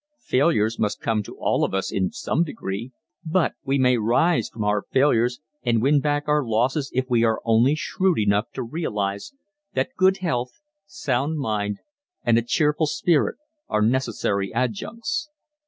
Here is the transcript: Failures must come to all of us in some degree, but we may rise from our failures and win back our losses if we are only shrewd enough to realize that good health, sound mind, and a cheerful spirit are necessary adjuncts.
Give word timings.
Failures 0.23 0.79
must 0.79 0.99
come 0.99 1.21
to 1.21 1.37
all 1.37 1.63
of 1.63 1.75
us 1.75 1.91
in 1.91 2.09
some 2.11 2.41
degree, 2.43 2.91
but 3.23 3.53
we 3.63 3.77
may 3.77 3.97
rise 3.97 4.49
from 4.49 4.63
our 4.63 4.81
failures 4.89 5.39
and 5.61 5.79
win 5.79 5.99
back 5.99 6.27
our 6.27 6.43
losses 6.43 6.89
if 6.91 7.05
we 7.07 7.23
are 7.23 7.39
only 7.45 7.75
shrewd 7.75 8.17
enough 8.17 8.49
to 8.53 8.63
realize 8.63 9.33
that 9.75 9.95
good 9.95 10.17
health, 10.17 10.59
sound 10.87 11.37
mind, 11.37 11.77
and 12.23 12.35
a 12.35 12.41
cheerful 12.41 12.87
spirit 12.87 13.35
are 13.69 13.83
necessary 13.83 14.51
adjuncts. 14.55 15.29